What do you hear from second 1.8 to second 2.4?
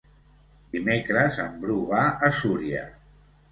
va a